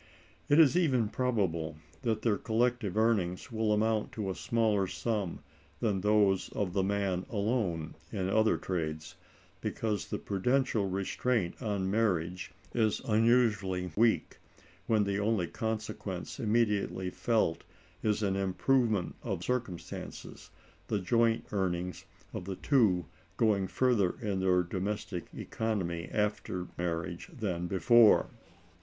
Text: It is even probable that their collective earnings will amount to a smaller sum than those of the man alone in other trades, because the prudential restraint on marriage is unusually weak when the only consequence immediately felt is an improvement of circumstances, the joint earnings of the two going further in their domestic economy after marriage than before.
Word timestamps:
It 0.49 0.57
is 0.59 0.75
even 0.75 1.09
probable 1.09 1.75
that 2.01 2.23
their 2.23 2.39
collective 2.39 2.97
earnings 2.97 3.51
will 3.51 3.71
amount 3.71 4.11
to 4.13 4.31
a 4.31 4.33
smaller 4.35 4.87
sum 4.87 5.41
than 5.79 6.01
those 6.01 6.49
of 6.55 6.73
the 6.73 6.81
man 6.81 7.23
alone 7.29 7.93
in 8.11 8.27
other 8.27 8.57
trades, 8.57 9.15
because 9.61 10.07
the 10.07 10.17
prudential 10.17 10.89
restraint 10.89 11.61
on 11.61 11.91
marriage 11.91 12.51
is 12.73 13.01
unusually 13.01 13.91
weak 13.95 14.39
when 14.87 15.03
the 15.03 15.19
only 15.19 15.45
consequence 15.45 16.39
immediately 16.39 17.11
felt 17.11 17.63
is 18.01 18.23
an 18.23 18.35
improvement 18.35 19.13
of 19.21 19.43
circumstances, 19.43 20.49
the 20.87 20.97
joint 20.97 21.45
earnings 21.51 22.05
of 22.33 22.45
the 22.45 22.55
two 22.55 23.05
going 23.37 23.67
further 23.67 24.15
in 24.19 24.39
their 24.39 24.63
domestic 24.63 25.27
economy 25.35 26.09
after 26.11 26.65
marriage 26.75 27.29
than 27.31 27.67
before. 27.67 28.31